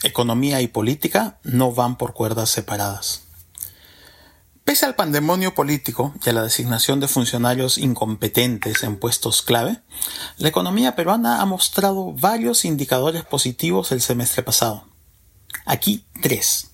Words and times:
Economía 0.02 0.60
y 0.60 0.68
política 0.68 1.38
no 1.42 1.72
van 1.72 1.96
por 1.96 2.12
cuerdas 2.12 2.50
separadas. 2.50 3.25
Pese 4.76 4.84
al 4.84 4.94
pandemonio 4.94 5.54
político 5.54 6.12
y 6.22 6.28
a 6.28 6.34
la 6.34 6.42
designación 6.42 7.00
de 7.00 7.08
funcionarios 7.08 7.78
incompetentes 7.78 8.82
en 8.82 8.98
puestos 8.98 9.40
clave, 9.40 9.80
la 10.36 10.50
economía 10.50 10.94
peruana 10.94 11.40
ha 11.40 11.46
mostrado 11.46 12.12
varios 12.12 12.66
indicadores 12.66 13.24
positivos 13.24 13.90
el 13.90 14.02
semestre 14.02 14.42
pasado. 14.42 14.84
Aquí 15.64 16.04
tres. 16.20 16.72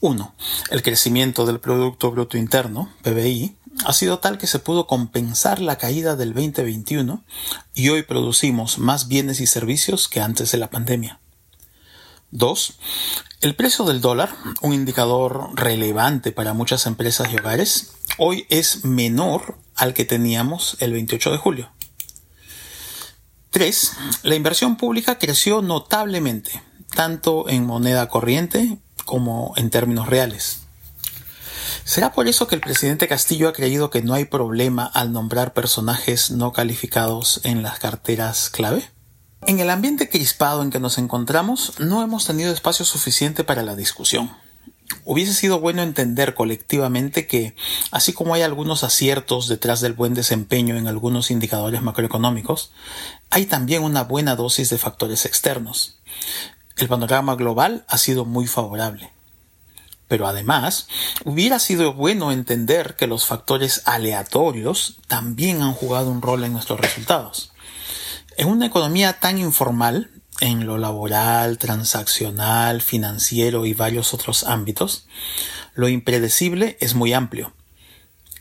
Uno, 0.00 0.34
el 0.72 0.82
crecimiento 0.82 1.46
del 1.46 1.60
Producto 1.60 2.10
Bruto 2.10 2.38
Interno, 2.38 2.92
PBI, 3.02 3.56
ha 3.84 3.92
sido 3.92 4.18
tal 4.18 4.36
que 4.36 4.48
se 4.48 4.58
pudo 4.58 4.88
compensar 4.88 5.60
la 5.60 5.78
caída 5.78 6.16
del 6.16 6.34
2021 6.34 7.22
y 7.72 7.88
hoy 7.90 8.02
producimos 8.02 8.78
más 8.78 9.06
bienes 9.06 9.38
y 9.38 9.46
servicios 9.46 10.08
que 10.08 10.20
antes 10.20 10.50
de 10.50 10.58
la 10.58 10.70
pandemia. 10.70 11.21
2. 12.32 12.78
El 13.42 13.54
precio 13.54 13.84
del 13.84 14.00
dólar, 14.00 14.34
un 14.60 14.72
indicador 14.72 15.50
relevante 15.54 16.32
para 16.32 16.54
muchas 16.54 16.86
empresas 16.86 17.32
y 17.32 17.36
hogares, 17.36 17.92
hoy 18.18 18.46
es 18.48 18.84
menor 18.84 19.58
al 19.76 19.94
que 19.94 20.04
teníamos 20.04 20.76
el 20.80 20.92
28 20.92 21.30
de 21.30 21.38
julio. 21.38 21.70
3. 23.50 23.92
La 24.22 24.34
inversión 24.34 24.76
pública 24.76 25.18
creció 25.18 25.60
notablemente, 25.60 26.62
tanto 26.94 27.48
en 27.48 27.66
moneda 27.66 28.08
corriente 28.08 28.78
como 29.04 29.52
en 29.56 29.70
términos 29.70 30.08
reales. 30.08 30.60
¿Será 31.84 32.12
por 32.12 32.28
eso 32.28 32.46
que 32.46 32.54
el 32.54 32.60
presidente 32.60 33.08
Castillo 33.08 33.48
ha 33.48 33.52
creído 33.52 33.90
que 33.90 34.02
no 34.02 34.14
hay 34.14 34.24
problema 34.24 34.86
al 34.86 35.12
nombrar 35.12 35.52
personajes 35.52 36.30
no 36.30 36.52
calificados 36.52 37.40
en 37.44 37.62
las 37.62 37.78
carteras 37.78 38.48
clave? 38.48 38.88
En 39.44 39.58
el 39.58 39.70
ambiente 39.70 40.08
crispado 40.08 40.62
en 40.62 40.70
que 40.70 40.78
nos 40.78 40.98
encontramos, 40.98 41.80
no 41.80 42.02
hemos 42.02 42.26
tenido 42.26 42.52
espacio 42.52 42.84
suficiente 42.84 43.42
para 43.42 43.64
la 43.64 43.74
discusión. 43.74 44.30
Hubiese 45.04 45.34
sido 45.34 45.58
bueno 45.58 45.82
entender 45.82 46.34
colectivamente 46.34 47.26
que, 47.26 47.56
así 47.90 48.12
como 48.12 48.34
hay 48.34 48.42
algunos 48.42 48.84
aciertos 48.84 49.48
detrás 49.48 49.80
del 49.80 49.94
buen 49.94 50.14
desempeño 50.14 50.76
en 50.76 50.86
algunos 50.86 51.32
indicadores 51.32 51.82
macroeconómicos, 51.82 52.70
hay 53.30 53.46
también 53.46 53.82
una 53.82 54.04
buena 54.04 54.36
dosis 54.36 54.70
de 54.70 54.78
factores 54.78 55.26
externos. 55.26 55.98
El 56.76 56.86
panorama 56.86 57.34
global 57.34 57.84
ha 57.88 57.98
sido 57.98 58.24
muy 58.24 58.46
favorable. 58.46 59.10
Pero 60.06 60.28
además, 60.28 60.86
hubiera 61.24 61.58
sido 61.58 61.94
bueno 61.94 62.30
entender 62.30 62.94
que 62.94 63.08
los 63.08 63.26
factores 63.26 63.82
aleatorios 63.86 64.98
también 65.08 65.62
han 65.62 65.72
jugado 65.72 66.10
un 66.10 66.22
rol 66.22 66.44
en 66.44 66.52
nuestros 66.52 66.78
resultados. 66.78 67.51
En 68.36 68.48
una 68.48 68.66
economía 68.66 69.20
tan 69.20 69.38
informal, 69.38 70.10
en 70.40 70.66
lo 70.66 70.78
laboral, 70.78 71.58
transaccional, 71.58 72.80
financiero 72.80 73.66
y 73.66 73.74
varios 73.74 74.14
otros 74.14 74.44
ámbitos, 74.44 75.06
lo 75.74 75.88
impredecible 75.88 76.76
es 76.80 76.94
muy 76.94 77.12
amplio. 77.12 77.52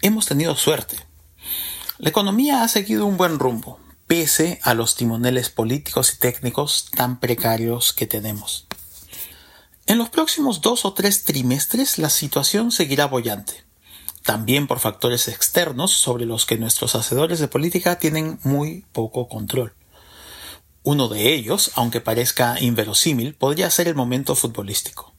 Hemos 0.02 0.26
tenido 0.26 0.56
suerte. 0.56 0.98
La 1.98 2.10
economía 2.10 2.64
ha 2.64 2.68
seguido 2.68 3.06
un 3.06 3.18
buen 3.18 3.38
rumbo, 3.38 3.80
pese 4.08 4.60
a 4.64 4.74
los 4.74 4.96
timoneles 4.96 5.50
políticos 5.50 6.14
y 6.14 6.20
técnicos 6.20 6.90
tan 6.90 7.20
precarios 7.20 7.94
que 7.94 8.08
tenemos. 8.08 8.68
En 9.86 9.98
los 9.98 10.10
próximos 10.10 10.62
dos 10.62 10.86
o 10.86 10.94
tres 10.94 11.26
trimestres 11.26 11.98
la 11.98 12.10
situación 12.10 12.72
seguirá 12.72 13.06
bollante, 13.06 13.66
también 14.24 14.68
por 14.68 14.80
factores 14.80 15.28
externos 15.28 15.92
sobre 15.92 16.26
los 16.26 16.46
que 16.46 16.58
nuestros 16.58 16.96
hacedores 16.96 17.40
de 17.40 17.48
política 17.48 18.00
tienen 18.00 18.40
muy 18.44 18.86
poco 18.94 19.28
control. 19.28 19.74
Uno 20.84 21.10
de 21.10 21.34
ellos, 21.34 21.72
aunque 21.76 22.02
parezca 22.02 22.60
inverosímil, 22.60 23.36
podría 23.36 23.70
ser 23.70 23.88
el 23.88 23.94
momento 23.94 24.34
futbolístico. 24.34 25.14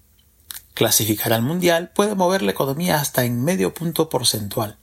Clasificar 0.75 1.33
al 1.33 1.43
Mundial 1.43 1.93
puede 1.95 2.17
mover 2.17 2.43
la 2.43 2.51
economía 2.51 3.01
hasta 3.01 3.25
en 3.25 3.45
medio 3.45 3.73
punto 3.73 4.09
porcentual 4.09 4.79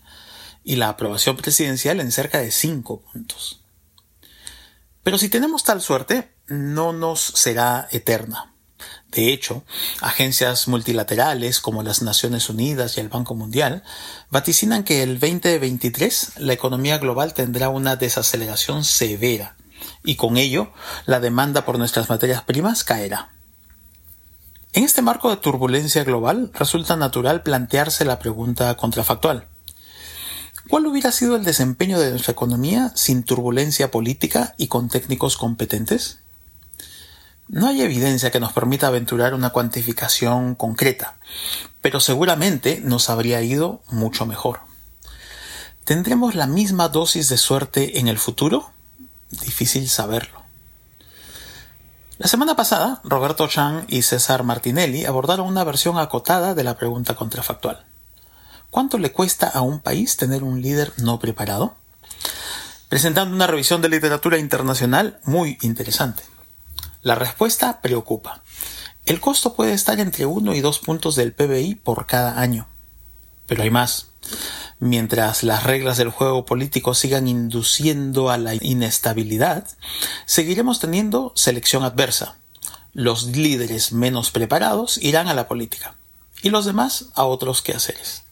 y 0.63 0.77
la 0.77 0.87
aprobación 0.87 1.35
presidencial 1.35 1.99
en 1.99 2.13
cerca 2.13 2.39
de 2.39 2.51
cinco 2.51 3.01
puntos. 3.01 3.59
Pero 5.03 5.17
si 5.17 5.27
tenemos 5.27 5.65
tal 5.65 5.81
suerte, 5.81 6.31
no 6.47 6.93
nos 6.93 7.19
será 7.19 7.89
eterna. 7.91 8.53
De 9.11 9.33
hecho, 9.33 9.63
agencias 9.99 10.69
multilaterales 10.69 11.59
como 11.59 11.83
las 11.83 12.01
Naciones 12.01 12.47
Unidas 12.49 12.95
y 12.95 13.01
el 13.01 13.09
Banco 13.09 13.35
Mundial 13.35 13.83
vaticinan 14.29 14.85
que 14.85 15.03
el 15.03 15.19
2023 15.19 16.33
la 16.37 16.53
economía 16.53 16.99
global 16.99 17.33
tendrá 17.33 17.67
una 17.67 17.97
desaceleración 17.97 18.85
severa 18.85 19.57
y 20.03 20.15
con 20.15 20.37
ello 20.37 20.71
la 21.05 21.19
demanda 21.19 21.65
por 21.65 21.77
nuestras 21.77 22.09
materias 22.09 22.43
primas 22.43 22.83
caerá. 22.83 23.31
En 24.73 24.83
este 24.83 25.01
marco 25.01 25.29
de 25.29 25.37
turbulencia 25.37 26.03
global 26.03 26.51
resulta 26.53 26.95
natural 26.95 27.41
plantearse 27.41 28.05
la 28.05 28.19
pregunta 28.19 28.75
contrafactual. 28.77 29.47
¿Cuál 30.67 30.85
hubiera 30.85 31.11
sido 31.11 31.35
el 31.35 31.43
desempeño 31.43 31.99
de 31.99 32.11
nuestra 32.11 32.33
economía 32.33 32.91
sin 32.95 33.23
turbulencia 33.23 33.89
política 33.89 34.53
y 34.57 34.67
con 34.67 34.87
técnicos 34.87 35.37
competentes? 35.37 36.19
No 37.47 37.67
hay 37.67 37.81
evidencia 37.81 38.29
que 38.29 38.39
nos 38.39 38.53
permita 38.53 38.85
aventurar 38.85 39.33
una 39.33 39.49
cuantificación 39.49 40.53
concreta, 40.53 41.17
pero 41.81 41.99
seguramente 41.99 42.79
nos 42.83 43.09
habría 43.09 43.41
ido 43.41 43.81
mucho 43.89 44.27
mejor. 44.27 44.59
¿Tendremos 45.83 46.35
la 46.35 46.45
misma 46.45 46.89
dosis 46.89 47.27
de 47.29 47.37
suerte 47.37 47.97
en 47.97 48.07
el 48.07 48.19
futuro? 48.19 48.71
Difícil 49.29 49.87
saberlo. 49.89 50.39
La 52.17 52.27
semana 52.27 52.55
pasada, 52.55 52.99
Roberto 53.03 53.47
Chan 53.47 53.85
y 53.87 54.01
César 54.01 54.43
Martinelli 54.43 55.05
abordaron 55.05 55.47
una 55.47 55.63
versión 55.63 55.97
acotada 55.97 56.53
de 56.53 56.63
la 56.63 56.77
pregunta 56.77 57.15
contrafactual. 57.15 57.85
¿Cuánto 58.69 58.97
le 58.97 59.11
cuesta 59.11 59.47
a 59.47 59.61
un 59.61 59.79
país 59.79 60.17
tener 60.17 60.43
un 60.43 60.61
líder 60.61 60.91
no 60.97 61.19
preparado? 61.19 61.77
Presentando 62.89 63.33
una 63.33 63.47
revisión 63.47 63.81
de 63.81 63.89
literatura 63.89 64.37
internacional 64.37 65.19
muy 65.23 65.57
interesante. 65.61 66.23
La 67.01 67.15
respuesta 67.15 67.81
preocupa. 67.81 68.43
El 69.05 69.21
costo 69.21 69.53
puede 69.53 69.73
estar 69.73 69.99
entre 69.99 70.25
1 70.25 70.53
y 70.55 70.59
2 70.59 70.79
puntos 70.79 71.15
del 71.15 71.33
PBI 71.33 71.75
por 71.75 72.05
cada 72.05 72.39
año. 72.39 72.67
Pero 73.47 73.63
hay 73.63 73.71
más 73.71 74.07
mientras 74.79 75.43
las 75.43 75.63
reglas 75.63 75.97
del 75.97 76.09
juego 76.09 76.45
político 76.45 76.93
sigan 76.93 77.27
induciendo 77.27 78.29
a 78.29 78.37
la 78.37 78.55
inestabilidad, 78.55 79.67
seguiremos 80.25 80.79
teniendo 80.79 81.33
selección 81.35 81.83
adversa. 81.83 82.37
Los 82.93 83.25
líderes 83.27 83.91
menos 83.91 84.31
preparados 84.31 84.97
irán 84.97 85.27
a 85.27 85.33
la 85.33 85.47
política 85.47 85.95
y 86.41 86.49
los 86.49 86.65
demás 86.65 87.05
a 87.15 87.25
otros 87.25 87.61
quehaceres. 87.61 88.23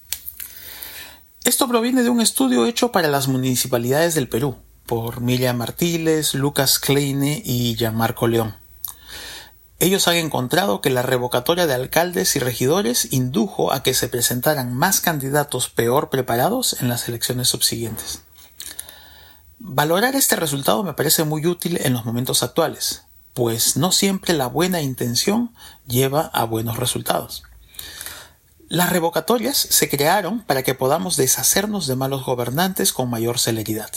Esto 1.43 1.67
proviene 1.67 2.03
de 2.03 2.09
un 2.09 2.21
estudio 2.21 2.65
hecho 2.65 2.91
para 2.91 3.07
las 3.07 3.27
municipalidades 3.27 4.15
del 4.15 4.27
Perú 4.27 4.57
por 4.85 5.21
Miriam 5.21 5.57
Martínez, 5.57 6.33
Lucas 6.33 6.79
Kleine 6.79 7.41
y 7.45 7.75
Gianmarco 7.75 8.27
León. 8.27 8.66
Ellos 9.79 10.07
han 10.07 10.15
encontrado 10.15 10.81
que 10.81 10.89
la 10.89 11.03
revocatoria 11.03 11.67
de 11.67 11.75
alcaldes 11.75 12.35
y 12.35 12.39
regidores 12.39 13.13
indujo 13.13 13.71
a 13.71 13.83
que 13.83 13.93
se 13.93 14.07
presentaran 14.07 14.73
más 14.73 15.01
candidatos 15.01 15.69
peor 15.69 16.09
preparados 16.09 16.81
en 16.81 16.89
las 16.89 17.07
elecciones 17.07 17.49
subsiguientes. 17.49 18.21
Valorar 19.59 20.15
este 20.15 20.35
resultado 20.35 20.83
me 20.83 20.93
parece 20.93 21.23
muy 21.23 21.45
útil 21.45 21.79
en 21.83 21.93
los 21.93 22.05
momentos 22.05 22.41
actuales, 22.41 23.03
pues 23.35 23.77
no 23.77 23.91
siempre 23.91 24.33
la 24.33 24.47
buena 24.47 24.81
intención 24.81 25.53
lleva 25.85 26.21
a 26.21 26.43
buenos 26.43 26.77
resultados. 26.77 27.43
Las 28.69 28.91
revocatorias 28.91 29.57
se 29.57 29.89
crearon 29.89 30.41
para 30.41 30.63
que 30.63 30.73
podamos 30.73 31.17
deshacernos 31.17 31.85
de 31.85 31.95
malos 31.95 32.25
gobernantes 32.25 32.93
con 32.93 33.09
mayor 33.09 33.39
celeridad. 33.39 33.91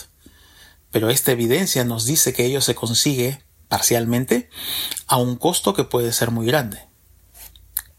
Pero 0.91 1.09
esta 1.09 1.33
evidencia 1.33 1.85
nos 1.85 2.05
dice 2.05 2.35
que 2.35 2.45
ello 2.45 2.61
se 2.61 2.75
consigue 2.75 3.43
parcialmente, 3.71 4.51
a 5.07 5.17
un 5.17 5.37
costo 5.37 5.73
que 5.73 5.85
puede 5.85 6.13
ser 6.13 6.31
muy 6.31 6.47
grande. 6.47 6.91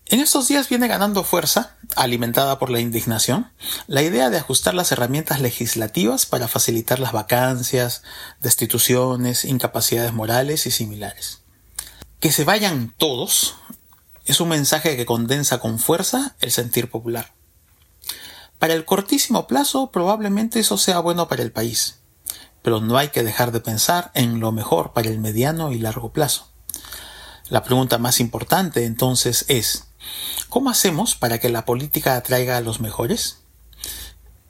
En 0.06 0.19
estos 0.19 0.50
días 0.50 0.68
viene 0.68 0.89
ganando 0.89 1.23
fuerza, 1.23 1.77
alimentada 1.95 2.59
por 2.59 2.69
la 2.69 2.81
indignación, 2.81 3.50
la 3.88 4.01
idea 4.01 4.29
de 4.29 4.38
ajustar 4.38 4.73
las 4.73 4.91
herramientas 4.91 5.39
legislativas 5.39 6.25
para 6.25 6.50
facilitar 6.50 7.00
las 7.00 7.13
vacancias, 7.13 8.03
destituciones, 8.41 9.45
incapacidades 9.45 10.12
morales 10.12 10.68
y 10.68 10.71
similares. 10.71 11.44
Que 12.19 12.33
se 12.33 12.44
vayan 12.44 12.94
todos 12.97 13.56
es 14.25 14.41
un 14.41 14.50
mensaje 14.50 14.97
que 14.97 15.06
condensa 15.06 15.59
con 15.59 15.79
fuerza 15.79 16.35
el 16.41 16.51
sentir 16.51 16.89
popular. 16.91 17.33
Para 18.59 18.74
el 18.74 18.83
cortísimo 18.83 19.47
plazo 19.47 19.91
probablemente 19.91 20.59
eso 20.59 20.77
sea 20.77 21.00
bueno 21.00 21.29
para 21.29 21.41
el 21.41 21.53
país, 21.53 22.00
pero 22.61 22.81
no 22.81 22.97
hay 22.97 23.09
que 23.09 23.23
dejar 23.23 23.51
de 23.51 23.59
pensar 23.59 24.11
en 24.13 24.39
lo 24.39 24.51
mejor 24.51 24.93
para 24.93 25.09
el 25.09 25.19
mediano 25.19 25.71
y 25.71 25.79
largo 25.79 26.11
plazo. 26.11 26.47
La 27.49 27.63
pregunta 27.63 27.97
más 27.97 28.19
importante 28.19 28.85
entonces 28.85 29.45
es, 29.47 29.87
¿cómo 30.49 30.69
hacemos 30.69 31.15
para 31.15 31.39
que 31.39 31.49
la 31.49 31.65
política 31.65 32.15
atraiga 32.15 32.57
a 32.57 32.61
los 32.61 32.79
mejores? 32.79 33.39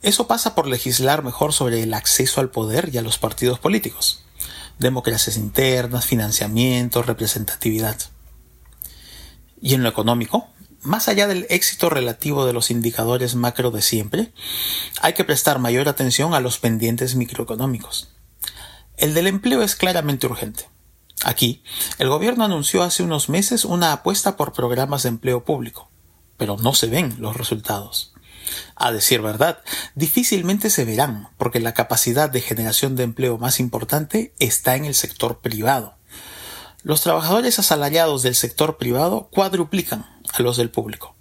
Eso 0.01 0.27
pasa 0.27 0.55
por 0.55 0.67
legislar 0.67 1.23
mejor 1.23 1.53
sobre 1.53 1.83
el 1.83 1.93
acceso 1.93 2.41
al 2.41 2.49
poder 2.49 2.89
y 2.93 2.97
a 2.97 3.01
los 3.01 3.17
partidos 3.17 3.59
políticos, 3.59 4.23
democracias 4.79 5.37
internas, 5.37 6.05
financiamiento, 6.05 7.03
representatividad. 7.03 7.97
Y 9.61 9.75
en 9.75 9.83
lo 9.83 9.89
económico, 9.89 10.47
más 10.81 11.07
allá 11.07 11.27
del 11.27 11.45
éxito 11.49 11.89
relativo 11.89 12.45
de 12.45 12.53
los 12.53 12.71
indicadores 12.71 13.35
macro 13.35 13.71
de 13.71 13.81
siempre, 13.81 14.31
hay 15.01 15.13
que 15.13 15.23
prestar 15.23 15.59
mayor 15.59 15.87
atención 15.87 16.33
a 16.33 16.39
los 16.39 16.57
pendientes 16.59 17.15
microeconómicos. 17.15 18.09
El 18.97 19.13
del 19.13 19.27
empleo 19.27 19.63
es 19.63 19.75
claramente 19.75 20.27
urgente. 20.27 20.69
Aquí, 21.23 21.63
el 21.99 22.09
gobierno 22.09 22.43
anunció 22.43 22.81
hace 22.81 23.03
unos 23.03 23.29
meses 23.29 23.63
una 23.63 23.93
apuesta 23.93 24.37
por 24.37 24.53
programas 24.53 25.03
de 25.03 25.09
empleo 25.09 25.45
público, 25.45 25.89
pero 26.37 26.57
no 26.57 26.73
se 26.73 26.87
ven 26.87 27.15
los 27.19 27.37
resultados. 27.37 28.13
A 28.75 28.91
decir 28.91 29.21
verdad, 29.21 29.59
difícilmente 29.95 30.69
se 30.69 30.85
verán, 30.85 31.29
porque 31.37 31.59
la 31.59 31.73
capacidad 31.73 32.29
de 32.29 32.41
generación 32.41 32.95
de 32.95 33.03
empleo 33.03 33.37
más 33.37 33.59
importante 33.59 34.33
está 34.39 34.75
en 34.75 34.85
el 34.85 34.95
sector 34.95 35.39
privado. 35.39 35.95
Los 36.83 37.01
trabajadores 37.01 37.59
asalariados 37.59 38.23
del 38.23 38.33
sector 38.33 38.77
privado 38.77 39.29
cuadruplican 39.31 40.07
a 40.33 40.41
los 40.41 40.57
del 40.57 40.69
público. 40.69 41.15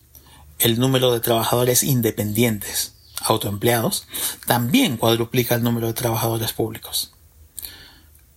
El 0.59 0.79
número 0.79 1.13
de 1.13 1.21
trabajadores 1.21 1.83
independientes, 1.83 2.95
autoempleados, 3.23 4.07
también 4.47 4.97
cuadruplica 4.97 5.55
el 5.55 5.63
número 5.63 5.87
de 5.87 5.95
trabajadores 5.95 6.53
públicos. 6.53 7.13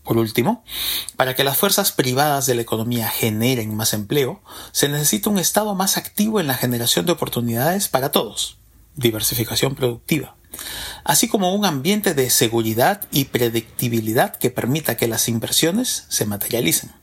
Por 0.04 0.18
último, 0.18 0.66
para 1.16 1.34
que 1.34 1.46
las 1.46 1.58
fuerzas 1.58 1.94
privadas 1.94 2.46
de 2.46 2.56
la 2.56 2.62
economía 2.62 3.08
generen 3.08 3.74
más 3.76 3.94
empleo, 3.94 4.42
se 4.74 4.90
necesita 4.90 5.30
un 5.30 5.40
Estado 5.40 5.76
más 5.76 5.96
activo 5.96 6.42
en 6.42 6.48
la 6.48 6.56
generación 6.56 7.06
de 7.06 7.14
oportunidades 7.14 7.88
para 7.88 8.12
todos, 8.12 8.58
diversificación 8.96 9.76
productiva, 9.76 10.36
así 11.06 11.30
como 11.30 11.56
un 11.56 11.66
ambiente 11.66 12.14
de 12.14 12.30
seguridad 12.30 13.08
y 13.12 13.26
predictibilidad 13.26 14.36
que 14.36 14.50
permita 14.50 14.98
que 14.98 15.08
las 15.08 15.30
inversiones 15.30 16.06
se 16.10 16.26
materialicen. 16.26 17.03